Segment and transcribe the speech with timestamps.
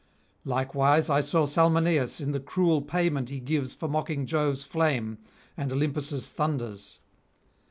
[0.45, 5.19] Likewise I saw Salmoneus in the cruel payment he gives for mocking Jove's flame
[5.55, 6.97] and Olympus' thunders.